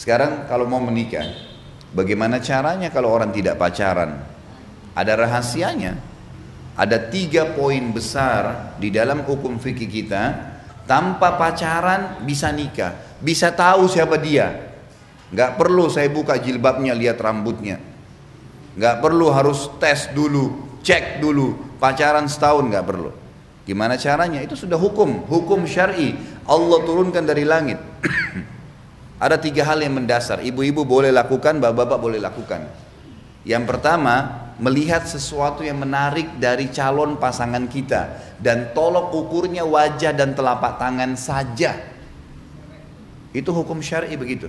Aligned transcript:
Sekarang 0.00 0.48
kalau 0.48 0.64
mau 0.64 0.80
menikah, 0.80 1.28
bagaimana 1.92 2.40
caranya 2.40 2.88
kalau 2.88 3.12
orang 3.12 3.36
tidak 3.36 3.60
pacaran? 3.60 4.16
Ada 4.96 5.12
rahasianya. 5.12 5.92
Ada 6.72 7.12
tiga 7.12 7.52
poin 7.52 7.92
besar 7.92 8.72
di 8.80 8.88
dalam 8.88 9.20
hukum 9.28 9.60
fikih 9.60 9.92
kita. 9.92 10.48
Tanpa 10.88 11.36
pacaran 11.36 12.24
bisa 12.24 12.48
nikah, 12.48 13.20
bisa 13.20 13.52
tahu 13.52 13.92
siapa 13.92 14.16
dia. 14.16 14.72
Gak 15.36 15.60
perlu 15.60 15.92
saya 15.92 16.08
buka 16.08 16.40
jilbabnya 16.40 16.96
lihat 16.96 17.20
rambutnya. 17.20 17.76
Gak 18.80 19.04
perlu 19.04 19.28
harus 19.28 19.68
tes 19.76 20.08
dulu, 20.16 20.80
cek 20.80 21.20
dulu. 21.20 21.76
Pacaran 21.76 22.24
setahun 22.24 22.72
gak 22.72 22.88
perlu. 22.88 23.12
Gimana 23.68 24.00
caranya? 24.00 24.40
Itu 24.40 24.56
sudah 24.56 24.80
hukum, 24.80 25.28
hukum 25.28 25.68
syari. 25.68 26.16
Allah 26.48 26.78
turunkan 26.88 27.22
dari 27.28 27.44
langit. 27.44 27.76
Ada 29.20 29.36
tiga 29.36 29.68
hal 29.68 29.84
yang 29.84 30.00
mendasar. 30.00 30.40
Ibu-ibu 30.40 30.88
boleh 30.88 31.12
lakukan, 31.12 31.60
bapak-bapak 31.60 31.98
boleh 32.00 32.16
lakukan. 32.16 32.64
Yang 33.44 33.64
pertama, 33.68 34.48
melihat 34.56 35.04
sesuatu 35.04 35.60
yang 35.60 35.80
menarik 35.80 36.40
dari 36.40 36.72
calon 36.72 37.20
pasangan 37.20 37.68
kita 37.68 38.32
dan 38.40 38.72
tolok 38.72 39.12
ukurnya 39.12 39.64
wajah 39.64 40.16
dan 40.16 40.32
telapak 40.32 40.80
tangan 40.80 41.16
saja. 41.20 41.76
Itu 43.36 43.52
hukum 43.52 43.84
syar'i 43.84 44.16
begitu. 44.16 44.48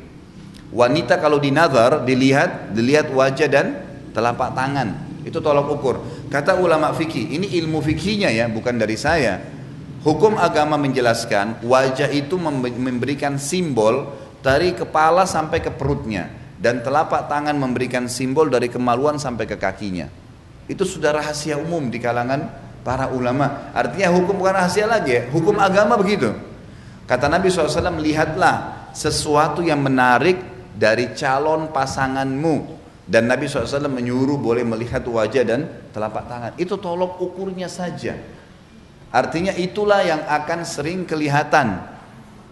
Wanita 0.72 1.20
kalau 1.20 1.40
dinazar 1.40 2.08
dilihat 2.08 2.72
dilihat 2.72 3.12
wajah 3.12 3.48
dan 3.52 3.68
telapak 4.16 4.56
tangan. 4.56 5.12
Itu 5.28 5.44
tolok 5.44 5.68
ukur. 5.80 5.96
Kata 6.32 6.56
ulama 6.56 6.96
fikih, 6.96 7.36
ini 7.36 7.60
ilmu 7.60 7.84
fikihnya 7.84 8.32
ya, 8.32 8.48
bukan 8.48 8.80
dari 8.80 8.96
saya. 8.96 9.44
Hukum 10.02 10.34
agama 10.34 10.82
menjelaskan 10.82 11.62
wajah 11.62 12.10
itu 12.10 12.34
memberikan 12.40 13.38
simbol 13.38 14.10
dari 14.42 14.74
kepala 14.74 15.30
sampai 15.30 15.62
ke 15.62 15.70
perutnya 15.70 16.30
dan 16.62 16.86
telapak 16.86 17.26
tangan 17.26 17.58
memberikan 17.58 18.06
simbol 18.06 18.46
dari 18.46 18.70
kemaluan 18.70 19.18
sampai 19.18 19.50
ke 19.50 19.58
kakinya. 19.58 20.06
Itu 20.70 20.86
sudah 20.86 21.18
rahasia 21.18 21.58
umum 21.58 21.90
di 21.90 21.98
kalangan 21.98 22.46
para 22.86 23.10
ulama. 23.10 23.74
Artinya 23.74 24.14
hukum 24.14 24.38
bukan 24.38 24.62
rahasia 24.62 24.86
lagi 24.86 25.18
ya, 25.18 25.22
hukum 25.34 25.58
agama 25.58 25.98
begitu. 25.98 26.30
Kata 27.10 27.28
Nabi 27.28 27.50
SAW, 27.50 27.98
lihatlah 27.98 28.88
sesuatu 28.94 29.66
yang 29.66 29.82
menarik 29.82 30.38
dari 30.78 31.12
calon 31.18 31.74
pasanganmu. 31.74 32.80
Dan 33.12 33.28
Nabi 33.28 33.50
SAW 33.50 33.92
menyuruh 33.92 34.40
boleh 34.40 34.64
melihat 34.64 35.04
wajah 35.04 35.44
dan 35.44 35.68
telapak 35.92 36.30
tangan. 36.32 36.52
Itu 36.56 36.80
tolok 36.80 37.20
ukurnya 37.20 37.68
saja. 37.68 38.16
Artinya 39.12 39.52
itulah 39.52 40.00
yang 40.08 40.24
akan 40.24 40.64
sering 40.64 41.04
kelihatan. 41.04 41.84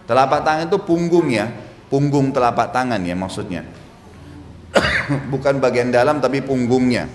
Telapak 0.03 0.43
tangan 0.43 0.67
itu 0.67 0.81
punggung 0.83 1.31
ya, 1.31 1.47
punggung 1.89 2.31
telapak 2.31 2.71
tangan 2.71 3.01
ya 3.01 3.17
maksudnya. 3.17 3.65
Bukan 5.33 5.57
bagian 5.57 5.89
dalam 5.89 6.21
tapi 6.21 6.39
punggungnya. 6.39 7.09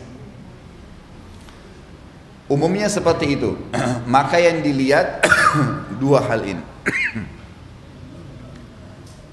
Umumnya 2.50 2.90
seperti 2.90 3.38
itu. 3.38 3.56
Maka 4.14 4.42
yang 4.42 4.60
dilihat 4.60 5.24
dua 6.02 6.20
hal 6.26 6.44
ini. 6.44 6.64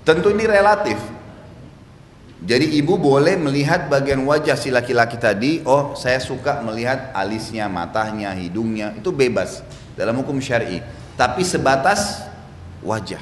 Tentu 0.02 0.34
ini 0.34 0.46
relatif. 0.50 0.98
Jadi 2.42 2.74
ibu 2.74 2.98
boleh 2.98 3.38
melihat 3.38 3.86
bagian 3.86 4.26
wajah 4.26 4.58
si 4.58 4.74
laki-laki 4.74 5.14
tadi 5.14 5.62
oh 5.62 5.94
saya 5.94 6.18
suka 6.18 6.58
melihat 6.66 7.14
alisnya 7.14 7.70
matanya 7.70 8.34
hidungnya 8.34 8.98
itu 8.98 9.14
bebas 9.14 9.62
dalam 9.94 10.18
hukum 10.18 10.42
syari. 10.42 10.82
Tapi 11.14 11.46
sebatas 11.46 12.26
wajah 12.82 13.22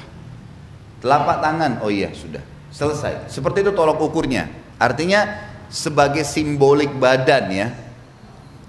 Telapak 1.00 1.40
tangan, 1.40 1.80
oh 1.80 1.88
iya 1.88 2.12
sudah 2.12 2.44
selesai. 2.70 3.32
Seperti 3.32 3.64
itu 3.64 3.72
tolok 3.72 3.98
ukurnya. 4.04 4.48
Artinya 4.76 5.26
sebagai 5.72 6.24
simbolik 6.24 6.92
badan 6.96 7.44
ya. 7.48 7.68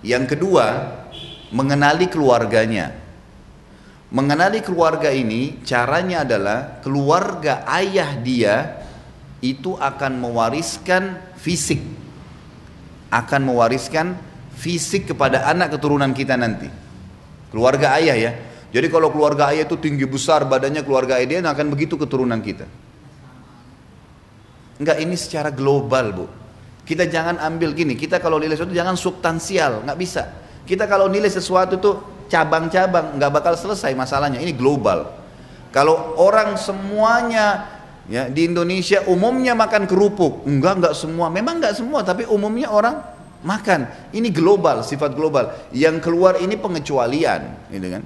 Yang 0.01 0.35
kedua, 0.35 0.65
mengenali 1.53 2.07
keluarganya. 2.07 2.97
Mengenali 4.11 4.59
keluarga 4.59 5.07
ini 5.07 5.63
caranya 5.63 6.27
adalah 6.27 6.83
keluarga 6.83 7.63
ayah 7.79 8.11
dia 8.19 8.55
itu 9.39 9.79
akan 9.79 10.19
mewariskan 10.19 11.15
fisik. 11.39 11.79
Akan 13.07 13.47
mewariskan 13.47 14.19
fisik 14.55 15.11
kepada 15.15 15.47
anak 15.47 15.75
keturunan 15.75 16.11
kita 16.11 16.35
nanti. 16.35 16.67
Keluarga 17.51 17.95
ayah 17.99 18.15
ya. 18.15 18.31
Jadi 18.71 18.87
kalau 18.87 19.11
keluarga 19.11 19.51
ayah 19.51 19.67
itu 19.67 19.75
tinggi 19.75 20.07
besar 20.07 20.47
badannya 20.47 20.79
keluarga 20.87 21.19
ayah 21.19 21.27
dia 21.27 21.39
akan 21.43 21.67
begitu 21.67 21.99
keturunan 21.99 22.39
kita. 22.39 22.63
Enggak 24.79 24.97
ini 25.03 25.15
secara 25.19 25.51
global 25.51 26.05
bu. 26.15 26.25
Kita 26.87 27.05
jangan 27.05 27.37
ambil 27.37 27.75
gini. 27.75 27.93
Kita 27.99 28.17
kalau 28.17 28.39
nilai 28.39 28.55
sesuatu 28.55 28.73
jangan 28.73 28.95
substansial, 28.95 29.83
nggak 29.85 29.99
bisa. 29.99 30.23
Kita 30.63 30.87
kalau 30.87 31.11
nilai 31.11 31.29
sesuatu 31.29 31.77
itu 31.77 31.91
cabang-cabang 32.31 33.19
nggak 33.19 33.31
bakal 33.31 33.53
selesai 33.59 33.91
masalahnya. 33.93 34.39
Ini 34.39 34.55
global. 34.55 35.19
Kalau 35.75 36.15
orang 36.19 36.55
semuanya 36.55 37.67
ya 38.07 38.31
di 38.31 38.47
Indonesia 38.47 39.03
umumnya 39.07 39.51
makan 39.51 39.83
kerupuk, 39.83 40.47
enggak 40.47 40.79
enggak 40.79 40.93
semua. 40.95 41.27
Memang 41.27 41.59
enggak 41.59 41.75
semua, 41.75 42.07
tapi 42.07 42.23
umumnya 42.25 42.71
orang 42.71 43.03
makan. 43.43 43.85
Ini 44.15 44.31
global, 44.31 44.81
sifat 44.81 45.11
global. 45.11 45.51
Yang 45.75 46.07
keluar 46.07 46.39
ini 46.39 46.55
pengecualian, 46.55 47.67
gitu 47.69 47.87
kan? 47.99 48.03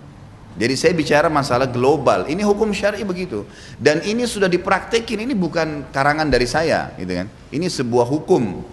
Jadi 0.56 0.74
saya 0.80 0.96
bicara 0.96 1.28
masalah 1.28 1.68
global. 1.68 2.24
Ini 2.32 2.40
hukum 2.48 2.72
syar'i 2.72 3.04
begitu. 3.04 3.44
Dan 3.76 4.00
ini 4.08 4.24
sudah 4.24 4.48
dipraktekin. 4.48 5.28
Ini 5.28 5.36
bukan 5.36 5.92
karangan 5.92 6.32
dari 6.32 6.48
saya, 6.48 6.96
gitu 6.96 7.12
kan? 7.12 7.28
Ini 7.52 7.68
sebuah 7.68 8.08
hukum. 8.08 8.64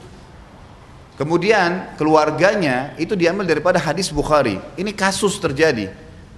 Kemudian 1.18 1.98
keluarganya 1.98 2.94
itu 3.02 3.18
diambil 3.18 3.50
daripada 3.50 3.82
hadis 3.82 4.14
Bukhari. 4.14 4.62
Ini 4.78 4.94
kasus 4.94 5.42
terjadi. 5.42 5.90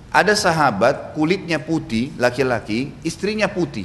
Ada 0.08 0.32
sahabat 0.32 1.12
kulitnya 1.12 1.60
putih, 1.60 2.14
laki-laki, 2.16 2.96
istrinya 3.04 3.44
putih. 3.44 3.84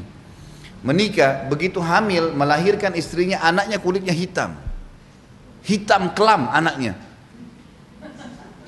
Menikah, 0.80 1.44
begitu 1.52 1.84
hamil, 1.84 2.32
melahirkan 2.32 2.96
istrinya, 2.96 3.44
anaknya 3.44 3.84
kulitnya 3.84 4.16
hitam. 4.16 4.56
Hitam 5.68 6.16
kelam 6.16 6.48
anaknya. 6.56 6.96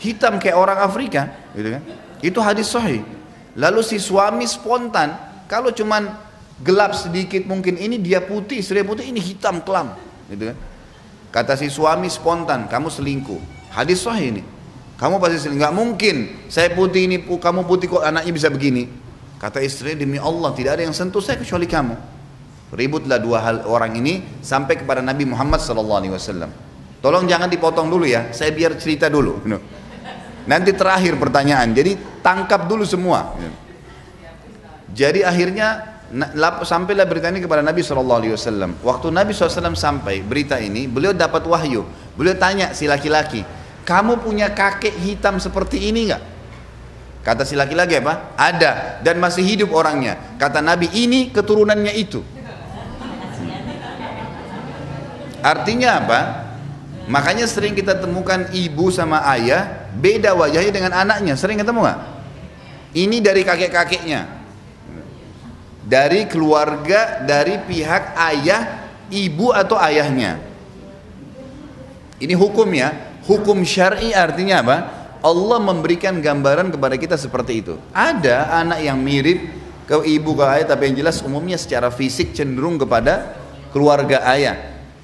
Hitam 0.02 0.42
kayak 0.42 0.58
orang 0.58 0.82
Afrika, 0.82 1.30
gitu 1.54 1.78
kan? 1.78 1.82
Itu 2.26 2.42
hadis 2.42 2.74
sahih. 2.74 3.06
Lalu 3.54 3.86
si 3.86 4.02
suami 4.02 4.50
spontan, 4.50 5.14
kalau 5.46 5.70
cuman 5.70 6.10
gelap 6.66 6.98
sedikit 6.98 7.46
mungkin 7.46 7.78
ini 7.78 8.02
dia 8.02 8.18
putih, 8.18 8.66
istri 8.66 8.82
putih 8.82 9.14
ini 9.14 9.22
hitam 9.22 9.62
kelam, 9.62 9.94
gitu 10.26 10.50
kan. 10.50 10.58
Kata 11.30 11.54
si 11.54 11.70
suami 11.70 12.10
spontan, 12.10 12.66
kamu 12.66 12.90
selingkuh. 12.90 13.40
Hadis 13.72 14.04
sahih 14.04 14.36
ini. 14.36 14.44
Kamu 14.98 15.22
pasti 15.22 15.48
selingkuh. 15.48 15.64
Gak 15.70 15.76
mungkin 15.78 16.16
saya 16.50 16.74
putih 16.74 17.06
ini, 17.06 17.22
kamu 17.22 17.64
putih 17.70 17.88
kok 17.88 18.04
anaknya 18.04 18.32
bisa 18.34 18.50
begini. 18.50 18.90
Kata 19.38 19.62
istri 19.62 19.98
demi 19.98 20.22
Allah 20.22 20.54
tidak 20.54 20.78
ada 20.78 20.84
yang 20.86 20.94
sentuh 20.94 21.22
saya 21.22 21.38
kecuali 21.40 21.66
kamu. 21.66 21.96
Ributlah 22.72 23.18
dua 23.18 23.42
hal 23.42 23.58
orang 23.66 23.98
ini 23.98 24.22
sampai 24.40 24.80
kepada 24.80 25.02
Nabi 25.02 25.26
Muhammad 25.26 25.60
SAW. 25.60 26.50
Tolong 27.02 27.26
jangan 27.26 27.50
dipotong 27.50 27.90
dulu 27.90 28.06
ya, 28.06 28.30
saya 28.30 28.54
biar 28.54 28.78
cerita 28.78 29.10
dulu. 29.10 29.42
Nanti 30.50 30.74
terakhir 30.74 31.18
pertanyaan. 31.22 31.74
Jadi 31.74 31.98
tangkap 32.26 32.66
dulu 32.66 32.86
semua. 32.86 33.38
Jadi 34.92 35.24
akhirnya 35.24 36.00
sampailah 36.68 37.08
berita 37.08 37.32
ini 37.32 37.40
kepada 37.40 37.64
Nabi 37.64 37.80
SAW. 37.80 38.84
Waktu 38.84 39.08
Nabi 39.16 39.32
SAW 39.32 39.78
sampai 39.78 40.20
berita 40.20 40.60
ini, 40.60 40.90
beliau 40.90 41.16
dapat 41.16 41.48
wahyu. 41.48 41.88
Beliau 42.20 42.36
tanya 42.36 42.76
si 42.76 42.84
laki-laki, 42.90 43.48
kamu 43.88 44.20
punya 44.20 44.52
kakek 44.52 44.92
hitam 45.00 45.40
seperti 45.40 45.88
ini 45.88 46.12
nggak? 46.12 46.24
Kata 47.22 47.46
si 47.48 47.56
laki-laki 47.56 48.02
apa? 48.02 48.34
Ada 48.36 49.00
dan 49.06 49.22
masih 49.22 49.46
hidup 49.46 49.72
orangnya. 49.72 50.18
Kata 50.42 50.60
Nabi 50.60 50.90
ini 50.92 51.30
keturunannya 51.32 51.94
itu. 51.96 52.20
Artinya 55.42 55.90
apa? 56.02 56.20
Makanya 57.10 57.50
sering 57.50 57.74
kita 57.74 57.98
temukan 57.98 58.50
ibu 58.54 58.94
sama 58.94 59.26
ayah 59.34 59.81
beda 59.98 60.32
wajahnya 60.38 60.72
dengan 60.72 60.94
anaknya. 60.96 61.36
Sering 61.36 61.60
ketemu 61.60 61.84
nggak? 61.84 62.00
Ini 62.96 63.18
dari 63.20 63.42
kakek-kakeknya. 63.44 64.22
Dari 65.82 66.30
keluarga 66.30 67.26
dari 67.26 67.58
pihak 67.60 68.16
ayah 68.16 68.92
ibu 69.12 69.52
atau 69.52 69.76
ayahnya. 69.82 70.40
Ini 72.22 72.34
hukum 72.38 72.70
ya. 72.72 72.94
Hukum 73.26 73.66
syar'i 73.66 74.14
artinya 74.14 74.62
apa? 74.62 74.78
Allah 75.22 75.60
memberikan 75.62 76.18
gambaran 76.18 76.74
kepada 76.74 76.96
kita 76.98 77.16
seperti 77.18 77.62
itu. 77.62 77.78
Ada 77.94 78.62
anak 78.66 78.80
yang 78.82 78.98
mirip 78.98 79.40
ke 79.86 79.98
ibu 80.06 80.34
ke 80.34 80.46
ayah 80.46 80.74
tapi 80.74 80.90
yang 80.90 81.06
jelas 81.06 81.22
umumnya 81.22 81.58
secara 81.58 81.94
fisik 81.94 82.34
cenderung 82.34 82.78
kepada 82.82 83.38
keluarga 83.74 84.26
ayah. 84.34 84.58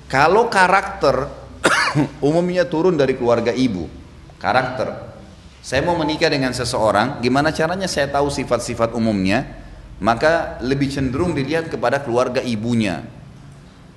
Kalau 0.10 0.48
karakter 0.48 1.30
umumnya 2.28 2.66
turun 2.66 2.96
dari 2.96 3.14
keluarga 3.18 3.54
ibu 3.54 4.07
karakter. 4.38 5.18
Saya 5.62 5.84
mau 5.84 6.00
menikah 6.00 6.32
dengan 6.32 6.56
seseorang, 6.56 7.20
gimana 7.20 7.52
caranya 7.52 7.92
saya 7.92 8.08
tahu 8.08 8.32
sifat-sifat 8.32 8.96
umumnya? 8.96 9.44
Maka 9.98 10.62
lebih 10.64 10.88
cenderung 10.94 11.34
dilihat 11.34 11.74
kepada 11.74 12.00
keluarga 12.00 12.40
ibunya. 12.40 13.04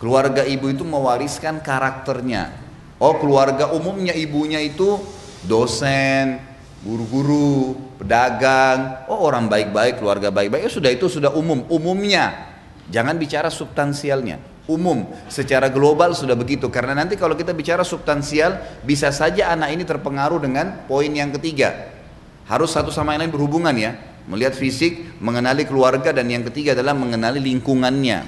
Keluarga 0.01 0.43
ibu 0.49 0.73
itu 0.73 0.81
mewariskan 0.83 1.61
karakternya. 1.61 2.51
Oh 2.97 3.21
keluarga 3.21 3.69
umumnya 3.71 4.17
ibunya 4.17 4.59
itu 4.65 4.97
dosen, 5.45 6.41
guru-guru, 6.81 7.77
pedagang, 8.01 9.05
oh 9.13 9.21
orang 9.29 9.49
baik-baik, 9.53 10.01
keluarga 10.01 10.33
baik-baik, 10.33 10.69
ya 10.69 10.73
sudah 10.73 10.91
itu 10.93 11.07
sudah 11.13 11.33
umum, 11.37 11.69
umumnya. 11.69 12.49
Jangan 12.89 13.21
bicara 13.21 13.53
substansialnya, 13.53 14.41
umum, 14.71 15.11
secara 15.27 15.67
global 15.67 16.15
sudah 16.15 16.39
begitu. 16.39 16.71
Karena 16.71 16.95
nanti 16.95 17.19
kalau 17.19 17.35
kita 17.35 17.51
bicara 17.51 17.83
substansial, 17.83 18.55
bisa 18.87 19.11
saja 19.11 19.51
anak 19.51 19.75
ini 19.75 19.83
terpengaruh 19.83 20.39
dengan 20.39 20.87
poin 20.87 21.11
yang 21.11 21.35
ketiga. 21.35 21.91
Harus 22.47 22.71
satu 22.71 22.95
sama 22.95 23.19
lain 23.19 23.35
berhubungan 23.35 23.75
ya. 23.75 23.99
Melihat 24.31 24.55
fisik, 24.55 25.19
mengenali 25.19 25.67
keluarga, 25.67 26.15
dan 26.15 26.31
yang 26.31 26.47
ketiga 26.47 26.79
adalah 26.79 26.95
mengenali 26.95 27.43
lingkungannya. 27.43 28.23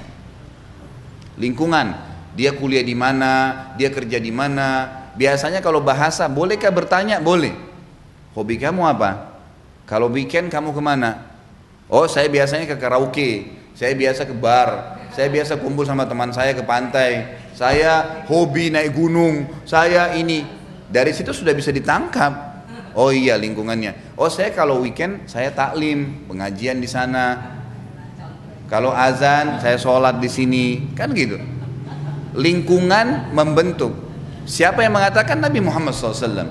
Lingkungan, 1.39 1.87
dia 2.35 2.51
kuliah 2.51 2.83
di 2.83 2.93
mana, 2.93 3.31
dia 3.79 3.87
kerja 3.87 4.19
di 4.19 4.29
mana. 4.29 4.91
Biasanya 5.15 5.63
kalau 5.63 5.79
bahasa, 5.79 6.27
bolehkah 6.27 6.69
bertanya? 6.75 7.23
Boleh. 7.23 7.55
Hobi 8.35 8.59
kamu 8.59 8.81
apa? 8.83 9.33
Kalau 9.85 10.09
weekend 10.09 10.49
kamu 10.49 10.73
ke 10.73 10.81
mana? 10.81 11.33
Oh 11.91 12.09
saya 12.09 12.25
biasanya 12.31 12.65
ke 12.65 12.75
karaoke, 12.79 13.53
saya 13.77 13.93
biasa 13.93 14.25
ke 14.25 14.33
bar, 14.33 14.92
saya 15.13 15.29
biasa 15.29 15.61
kumpul 15.61 15.85
sama 15.85 16.09
teman 16.09 16.33
saya 16.33 16.57
ke 16.57 16.65
pantai, 16.65 17.37
saya 17.53 18.25
hobi 18.25 18.73
naik 18.73 18.97
gunung, 18.97 19.45
saya 19.63 20.17
ini. 20.17 20.41
Dari 20.89 21.13
situ 21.13 21.33
sudah 21.33 21.53
bisa 21.53 21.69
ditangkap. 21.73 22.53
Oh 22.93 23.09
iya 23.09 23.37
lingkungannya. 23.37 24.17
Oh 24.17 24.29
saya 24.29 24.53
kalau 24.53 24.81
weekend 24.81 25.25
saya 25.29 25.53
taklim, 25.53 26.25
pengajian 26.29 26.81
di 26.81 26.89
sana. 26.89 27.57
Kalau 28.69 28.89
azan 28.89 29.61
saya 29.61 29.77
sholat 29.77 30.17
di 30.17 30.29
sini, 30.29 30.65
kan 30.97 31.13
gitu. 31.13 31.37
Lingkungan 32.33 33.33
membentuk. 33.33 33.93
Siapa 34.49 34.81
yang 34.81 34.97
mengatakan 34.97 35.37
Nabi 35.37 35.61
Muhammad 35.61 35.93
SAW? 35.93 36.49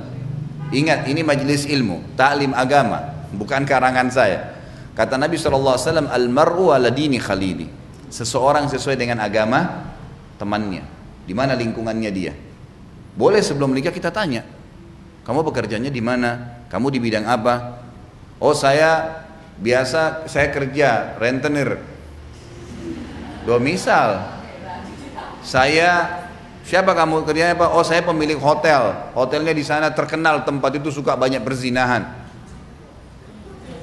Ingat 0.72 1.10
ini 1.10 1.20
majelis 1.26 1.66
ilmu, 1.66 2.14
taklim 2.14 2.54
agama, 2.54 3.26
bukan 3.34 3.66
karangan 3.66 4.08
saya. 4.08 4.54
Kata 4.94 5.18
Nabi 5.18 5.34
SAW, 5.34 6.08
Al-mar'u 6.08 6.70
ala 6.70 6.88
dini 6.88 7.18
khalili. 7.18 7.81
Seseorang 8.12 8.68
sesuai 8.68 9.00
dengan 9.00 9.24
agama 9.24 9.88
temannya. 10.36 10.84
Di 11.24 11.32
mana 11.32 11.56
lingkungannya 11.56 12.12
dia. 12.12 12.36
Boleh 13.16 13.40
sebelum 13.40 13.72
menikah 13.72 13.88
kita 13.88 14.12
tanya. 14.12 14.44
Kamu 15.24 15.40
bekerjanya 15.40 15.88
di 15.88 16.04
mana? 16.04 16.60
Kamu 16.68 16.92
di 16.92 17.00
bidang 17.00 17.24
apa? 17.24 17.80
Oh 18.36 18.52
saya 18.52 19.24
biasa 19.56 20.28
saya 20.28 20.52
kerja 20.52 21.16
rentenir. 21.16 21.80
Dua 23.48 23.56
misal. 23.56 24.28
Saya 25.40 26.20
siapa 26.68 26.92
kamu 26.92 27.24
kerjanya 27.24 27.56
apa? 27.56 27.72
Oh 27.72 27.80
saya 27.80 28.04
pemilik 28.04 28.36
hotel. 28.36 28.92
Hotelnya 29.16 29.56
di 29.56 29.64
sana 29.64 29.88
terkenal 29.88 30.44
tempat 30.44 30.76
itu 30.76 30.92
suka 30.92 31.16
banyak 31.16 31.40
berzinahan. 31.40 32.12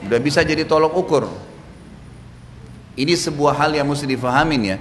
Udah 0.06 0.20
bisa 0.22 0.46
jadi 0.46 0.70
tolok 0.70 0.94
ukur. 0.94 1.49
Ini 3.00 3.16
sebuah 3.16 3.56
hal 3.56 3.72
yang 3.80 3.88
mesti 3.88 4.04
difahamin 4.04 4.75
ya. 4.75 4.78